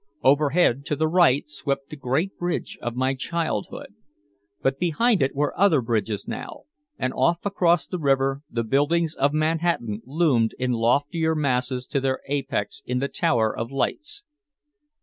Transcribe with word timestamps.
Overhead 0.23 0.83
to 0.85 0.95
the 0.95 1.07
right 1.07 1.47
swept 1.47 1.91
the 1.91 1.95
Great 1.95 2.35
Bridge 2.39 2.75
of 2.81 2.95
my 2.95 3.13
childhood. 3.13 3.93
But 4.63 4.79
behind 4.79 5.21
it 5.21 5.35
were 5.35 5.55
other 5.55 5.79
bridges 5.79 6.27
now, 6.27 6.63
and 6.97 7.13
off 7.13 7.45
across 7.45 7.85
the 7.85 7.99
river 7.99 8.41
the 8.49 8.63
buildings 8.63 9.13
of 9.13 9.31
Manhattan 9.31 10.01
loomed 10.07 10.55
in 10.57 10.71
loftier 10.71 11.35
masses 11.35 11.85
to 11.85 11.99
their 12.01 12.19
apex 12.27 12.81
in 12.87 12.97
the 12.97 13.09
tower 13.09 13.55
of 13.55 13.69
lights. 13.71 14.23